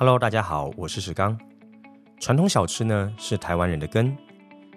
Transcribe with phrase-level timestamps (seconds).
[0.00, 1.38] Hello，大家好，我是史刚。
[2.18, 4.16] 传统小吃呢是台湾人的根，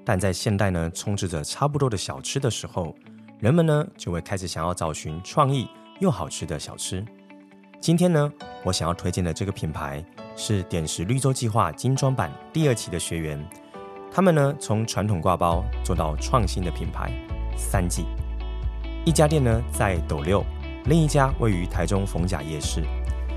[0.03, 2.93] 但在现代呢充斥着差不多的小吃的时候，
[3.39, 5.65] 人们呢就会开始想要找寻创意
[6.01, 7.01] 又好吃的小吃。
[7.79, 8.29] 今天呢，
[8.65, 10.03] 我想要推荐的这个品牌
[10.35, 13.41] 是点石绿洲计划精装版第二期的学员，
[14.11, 17.09] 他们呢从传统挂包做到创新的品牌
[17.55, 18.03] 三季。
[19.05, 20.43] 一家店呢在斗六，
[20.83, 22.83] 另一家位于台中逢甲夜市，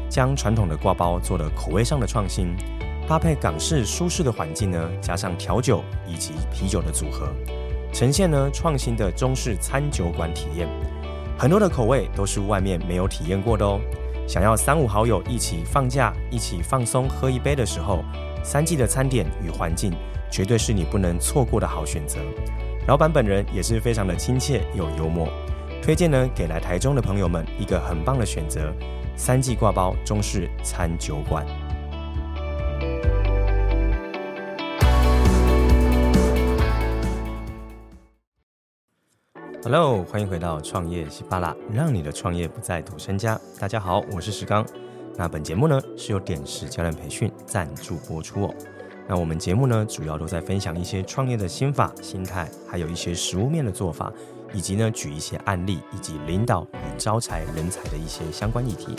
[0.08, 2.56] 将传统的挂包做了口味上的创新，
[3.08, 7.28] 搭配港式舒适的环境呢，加上调酒以及啤酒的组合，
[7.92, 10.68] 呈现呢创新的中式餐酒馆体验。
[11.38, 13.80] 很多的口味都是外面没有体验过的哦。
[14.26, 18.02] 想要三五好友一起放假、一起放松喝一杯的时候，
[18.42, 19.92] 三季的餐点与环境
[20.30, 22.18] 绝对是你不能错过的好选择。
[22.88, 25.28] 老板本人也是非常的亲切又幽默。
[25.80, 28.72] 推荐呢，给来台中的朋友们一个很棒的选择——
[29.18, 31.44] 三季挂包中式餐酒馆。
[39.64, 43.40] Hello，欢迎回到创业喜巴拉，让你的创业不再赌身家。
[43.58, 44.64] 大家好，我是石刚。
[45.16, 48.54] 那本节目呢是由点石教练培训赞助播出哦。
[49.08, 54.12] 那我们节目呢主要都在分享一些创业的心法、心态，还有一些实务面的做法。
[54.52, 58.96] 以及呢，举一些案例，以及领导与招财人才的一些相关议题。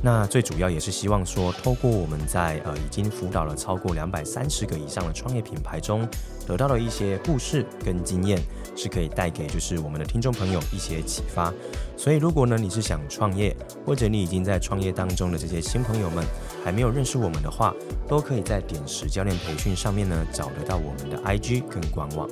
[0.00, 6.08] 那最主要也是希望说，透过我们在呃已经辅导了超过两百三十个以上的创业品牌中，
[6.46, 8.40] 得到了一些故事跟经验，
[8.76, 11.52] 是可以带给就是我们的听众朋友一些启发。
[11.96, 16.24] 所以如果呢你是想创业，或者你已经在创业当中的这些新朋友们
[16.64, 17.74] 还没有认识我们的话，
[18.06, 22.28] 都可以在点石教练培训上面呢找得到我们的 IG 跟官网。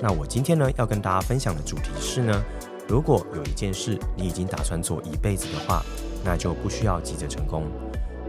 [0.00, 2.42] 那我今天呢要跟大家分享的主题是呢，
[2.88, 5.84] 如果有一件事你已经打算做一辈子的话，
[6.24, 7.64] 那就不需要急着成功。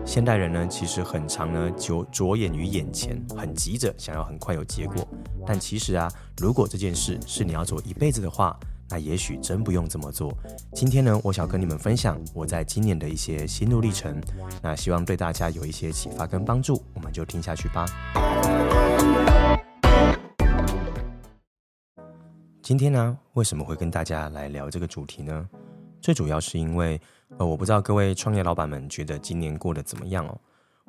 [0.06, 5.08] 现代人呢其实很常呢就着眼于眼前，很急着想要很快有结果。
[5.48, 8.58] 但其实啊，如果这件事是你要做一辈子的话，
[8.90, 10.34] 那也许真不用这么做。
[10.74, 14.20] 今天呢，我想跟你们分享我在今年的一些心路历程。
[14.62, 17.86] 那希望对大家有一些启发跟帮助，我们就听下去吧。
[22.62, 25.50] 今天呢，为什么会跟大家来聊这个主题呢？
[26.04, 27.00] 最主要是因为，
[27.38, 30.38] 呃，我不知道各位创业老板们觉得今年过得怎么样哦。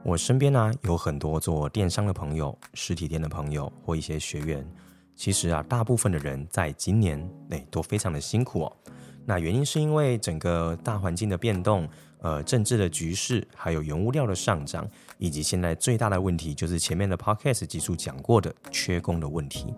[0.03, 4.67] 我身边呢有很多做电商的朋友、实体店的朋友或一些学员，
[5.15, 7.17] 其实啊，大部分的人在今年
[7.49, 8.77] 内、哎、都非常的辛苦哦。
[9.25, 11.89] 那原因是因为整个大环境的变动，
[12.19, 14.85] 呃，政治的局势，还有原物料的上涨，
[15.19, 19.73] 以及现在最大的问题就是前面的 Podcast 技术讲过的缺工的问题。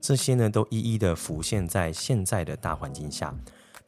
[0.00, 3.32] 这些呢，都一一的浮现在现在的大环境下。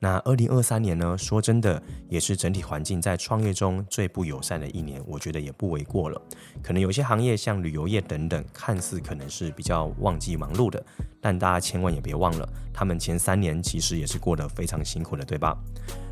[0.03, 6.21] 那二零二三年呢，说真的，也是整体环境在创业中最不友善的一年，我觉得也不为过了。
[6.61, 10.85] 可能有些行业，像旅游业等等，看似可能是比较旺季忙碌的，
[11.21, 15.57] 但大家千万也别忘了，他们前三年其实也是过得非常辛苦的，对吧？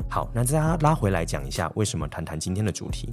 [0.09, 3.09] 好，那再拉拉回来讲一下，为什么谈谈今天的主题？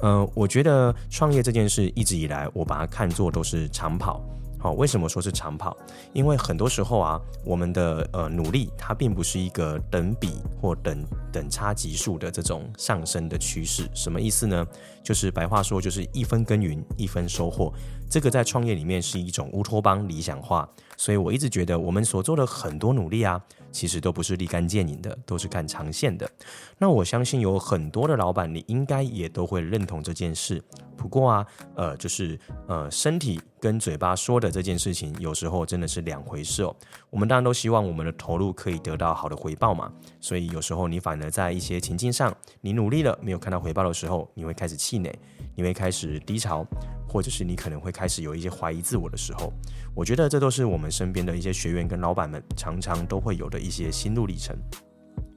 [0.00, 4.22] 呃，我觉得创业这件事一直以来，我把它看作都是长跑。
[4.62, 5.76] 好，为什么说是长跑？
[6.12, 13.90] 因为很多时候啊，我们的呃努力，它并不是一个等比或等等差级数的这种上升的趋势。
[13.92, 14.64] 什么意思呢？
[15.02, 17.72] 就是白话说，就是一分耕耘一分收获。
[18.08, 20.68] 这个在创业里面是一种乌托邦理想化。
[21.02, 23.42] 所以我一直觉得，我们所做的很多努力啊，
[23.72, 26.30] 其实都不是立竿见影的，都是看长线的。
[26.78, 30.62] 那我相信有很多的老板，你应该也都会认同这件事。
[30.96, 36.72] 不过啊，呃，就是呃，身体跟嘴巴说的这件事情，有时候真的是两回事哦。
[37.10, 39.92] 我们当然都希望我们的投入可以得到好的回报嘛。
[40.20, 45.12] 所以有时候你反而在一些情境上，你努力了没有看到回报的时候，你会开始气馁，
[45.56, 46.64] 你会开始低潮，
[47.08, 49.52] 或者是你可能会开始有一些怀疑自我的时候。
[49.96, 54.54] 我觉得这都是我们身边的一些学员跟老板们常常都会有的一些心路历程。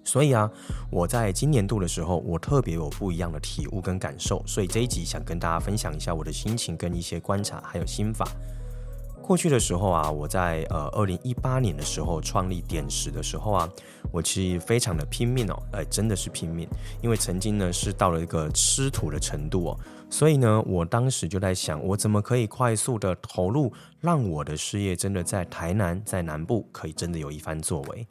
[0.04, 0.48] 所以啊，
[0.92, 8.28] 我在今年度的时候，我特别有不一样的体悟跟感受，所以这一集想跟大家分享一下我的心情跟一些观察，还有心法。
[9.26, 13.68] 过去的时候啊，我在呃二零一八年的时候创立点石的时候啊，
[14.12, 16.70] 我其实非常的拼命哦，哎，真的是拼命，
[17.02, 19.80] 因为曾经呢是到了一个吃土的程度哦，
[20.12, 28.08] 所以呢，我当时就在想，我怎么可以快速的投入，让我的事业真的在台南，在南部可以真的有一番作为。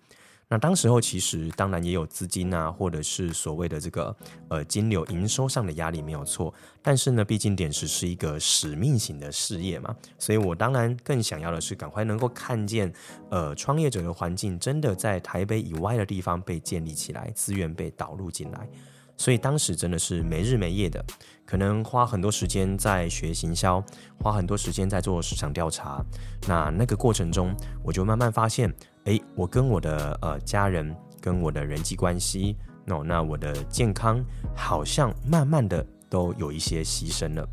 [0.48, 4.14] 那当时候其实当然也有资金啊，或者是所谓的这个
[4.48, 6.52] 呃金流营收上的压力没有错，
[6.82, 12.92] 但是呢，毕竟点石是一个使命型的事业嘛，所以我当然更想要的是赶快能够看见
[13.30, 18.68] 呃创业者的环境真的在台北以外的地方被建立起来，资源被导入进来。
[19.16, 21.04] 所以当时真的是没日没夜的，
[21.44, 23.82] 可能花很多时间在学行销，
[24.20, 26.04] 花很多时间在做市场调查。
[26.48, 28.72] 那那个过程中，我就慢慢发现，
[29.04, 34.24] 诶，我跟我的呃家人，跟我的人际关系，那那我的健康，
[34.54, 37.48] 好像慢慢的都有一些牺牲了。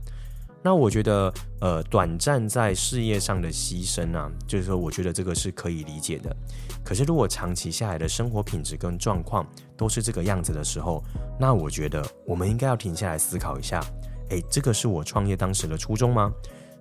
[0.64, 6.36] 那我觉得，呃，短暂在事业上的牺牲啊，就是说，我觉得这个是可以理解的。
[6.84, 9.44] 可是，如果长期下来的生活品质跟状况
[9.76, 11.04] 都是这个样子的时候，
[11.40, 13.84] 那我觉得我们应该要停下来思考一下，
[14.30, 16.32] 诶，这个是我创业当时的初衷吗？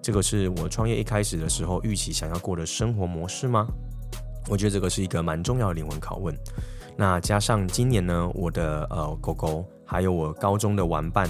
[0.02, 3.66] 这个是我创业一开始的时候预期想要过的生活模式吗？
[4.48, 6.34] 我觉得这个是一个蛮重要的灵魂拷问。
[6.98, 11.26] 那加上今年呢，我的呃狗狗还有我高中的玩伴。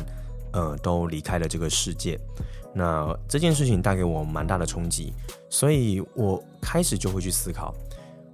[0.52, 2.18] 呃，都离开了这个世界，
[2.74, 5.12] 那这件事情带给我蛮大的冲击，
[5.48, 7.74] 所以我开始就会去思考，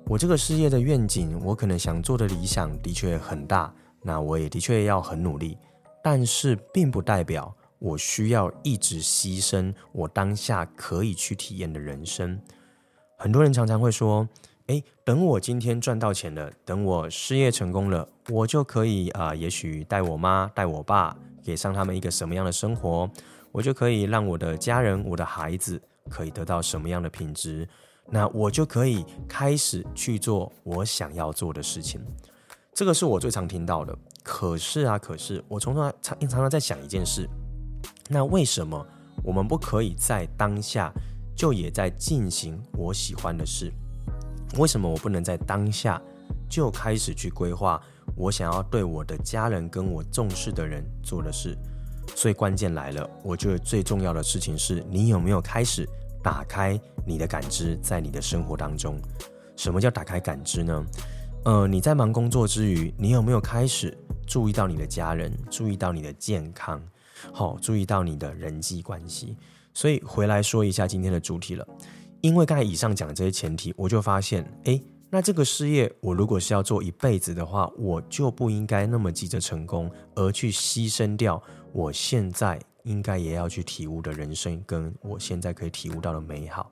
[0.07, 3.73] 我这个事业的愿景，我可能想做的理想的确很大，
[4.03, 5.59] 那我也的确要很努力，
[6.03, 12.41] 但是并不代表我需要一直牺牲我当下可以去体验的人生。
[13.19, 14.29] 很多人常常会说，
[14.67, 21.17] 诶，等我今天赚到钱了，等我事业成功了，我就可以啊，也许带我妈，带我爸。
[21.47, 23.09] 给上他们一个什么样的生活，
[23.53, 27.69] 我就可以让我的家人、我的孩子可以得到什么样的品质，
[28.11, 32.05] 那我就可以开始去做我想要做的事情。
[32.75, 33.97] 这个是我最常听到的。
[34.25, 37.29] 可是啊，可是我从来常常常在想一件事，
[38.09, 38.85] 那为什么
[39.23, 40.93] 我们不可以在当下
[41.37, 43.73] 就也在进行我喜欢的事？
[44.59, 46.03] 为什么我不能在当下
[46.51, 47.81] 就开始去规划？
[48.17, 51.57] 我想要对我的家人跟我重视的人做的事，
[52.15, 53.09] 所以关键来了。
[53.23, 55.87] 我觉得最重要的事情是你有没有开始
[56.23, 58.99] 打开你的感知，在你的生活当中。
[59.55, 60.87] 什么叫打开感知呢？
[61.45, 63.97] 呃，你在忙工作之余，你有没有开始
[64.27, 66.83] 注意到你的家人，注意到你的健康，
[67.33, 69.37] 好，注意到你的人际关系？
[69.75, 71.67] 所以回来说一下今天的主题了。
[72.23, 74.83] 因为刚才以上讲的这些前提，我就发现，诶。
[75.17, 81.43] 那这个事业，我如果是要做一辈子的话，我就不应该那么急着成功，而去牺牲掉
[81.73, 86.71] 我现在应该也要去体悟的人生，跟我现在可以体悟到的美好。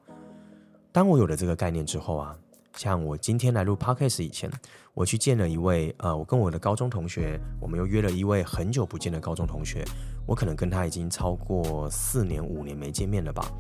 [0.92, 2.36] 当我有了这个概念之后啊，
[2.76, 4.50] 像我今天来录 Podcast 以前，
[4.92, 9.82] 我去见了一位呃，我跟我的高中同学，我们又约了一位很久不见的高中同学，
[10.26, 13.50] 我可能跟他已经超过四年五年没见面了吧。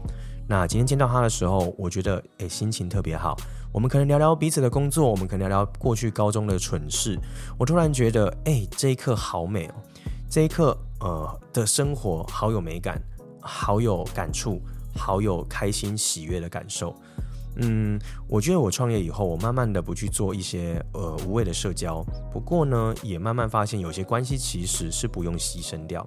[0.46, 3.34] 那今天见到他的时候，我觉得诶，心情特别好。
[3.74, 7.18] 我们可能聊聊彼此的工作，我们可能聊聊过去高中的蠢事。
[7.58, 9.74] 我突然觉得，诶，这一刻好美哦，
[10.30, 13.02] 这一刻呃的生活好有美感，
[13.40, 14.62] 好有感触，
[14.94, 16.94] 好有开心喜悦的感受。
[17.56, 22.04] 嗯，我觉得我创业以后，我慢慢的不去做一些呃无谓的社交。
[22.32, 26.04] 不过呢，也慢慢发现有些关系其实是不用牺牲掉。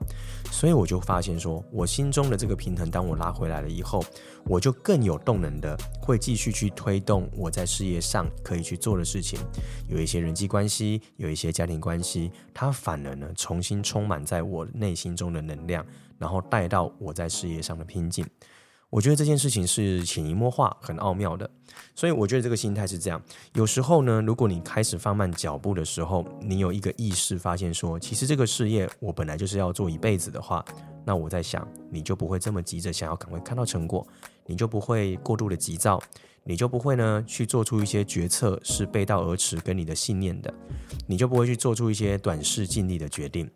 [0.51, 4.03] 所以我就发现说，我心中的这个平衡，当我拉回来了以后，
[4.45, 9.39] 我就更有动能的会继续去推动我在事业上可以去做的事情。
[9.87, 15.85] 有一些人际关系，有一些家庭关系，它反而呢重新充满在我内心中的能量，
[16.17, 18.25] 然后带到我在事业上的拼劲。
[18.89, 21.49] 我觉得这件事情是潜移默化、很奥妙的，
[21.93, 23.21] 所以我觉得这个心态是这样。
[23.53, 30.63] 有时候呢，如果你开始放慢脚步的时候，你有一个意识发现说，其实这个事业我本来就是要做一辈子的话，
[31.05, 34.07] 那我在想，你就不会这么急着想要赶快看到成果，
[34.45, 36.01] 你就不会过度的急躁，
[36.45, 40.53] 你就不会呢去做出一些决策是背道而驰跟你的信念的，
[41.05, 43.49] 你就不会去做出一些短视近利的决定。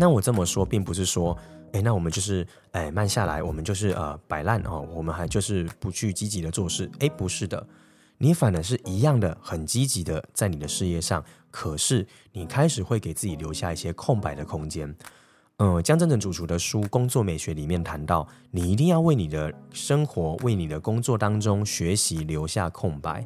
[0.00, 1.36] 那我这么说，并不是说。
[1.72, 6.90] 哎，那我们就是哎慢下来，我们就是呃摆烂哦，我们还就是不去积极的做事。
[6.98, 7.64] 哎，不是的，
[8.18, 14.88] 你反而是一样的很积极的在你的事业上，可是你开始会给自己留下一些空白的空间。
[15.58, 23.24] 嗯、呃，江正正主厨的书《工作美学》里面谈到，你一定要为你的生活、为你的工作当中学习留下空白，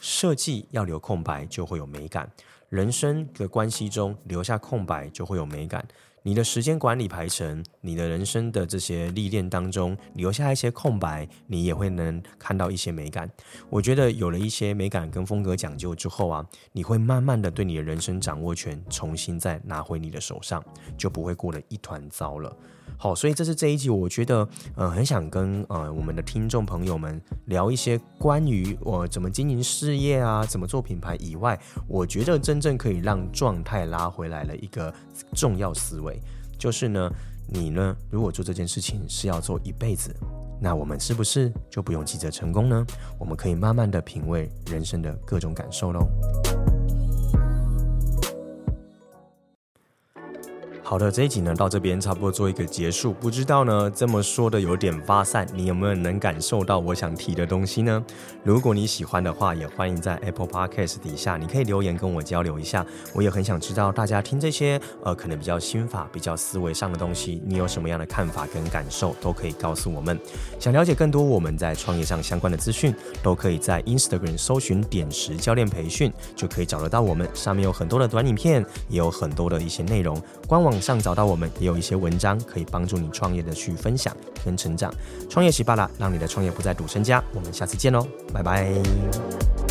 [0.00, 2.26] 设计要留空白就会有美感，
[2.70, 5.86] 人生的关系中留下空白就会有美感。
[6.24, 13.28] 你的时间管理排程，你的人生的这些历练当中留下一些空白，你也会能看到一些美感。
[13.68, 20.64] 我觉得有了一些美感跟风格讲究之后啊，你会慢慢的对你的人生掌握权重新再拿回你的手上，
[20.96, 22.56] 就不会过得一团糟了。
[22.96, 31.58] 好，所以这是这一集，我觉得，呃，很想跟呃我们的听众朋友们聊一些关于我、怎么经营事业啊，怎么做品牌以外，
[31.88, 34.94] 我觉得真正可以让状态拉回来的一个
[35.34, 36.20] 重要思维，
[36.56, 37.10] 就是呢，
[37.46, 40.14] 你呢，如果做这件事情是要做一辈子，
[40.60, 42.86] 那我们是不是就不用急着成功呢？
[43.18, 46.06] 我们可以慢慢的品味人生的各种感受喽。
[50.84, 53.14] 好的，这一集呢到这边差不多做一个结束。
[53.14, 58.04] 不知道呢这么说的有点发散，你有没有能感受到我想提的东西呢？
[58.42, 62.84] 如果你喜欢的话，也欢迎在 Apple Podcast 底下，你可以留言跟我交流一下。
[63.14, 70.18] 我也很想知道大家听这些呃可能比较心法、比较思维上的东西，你有什么样的看法跟感受，都可以告诉我们。
[70.58, 77.26] 想了解更多我们在创业上相关的资讯，都可以在 Instagram 搜寻点石教练培训，就可以找得到我们。
[77.32, 80.20] 上面有很多的短影片，也有很多的一些内容。
[80.48, 84.92] 官网上找到我们，也有一些文章可以帮助你创业的去分享跟成长。
[85.30, 87.22] 创业喜巴拉，让你的创业不再赌身家。
[87.32, 89.61] 我们下次见喽，拜拜。